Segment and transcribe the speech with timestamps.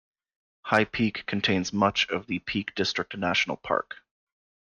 [0.63, 3.97] High Peak contains much of the Peak District National Park.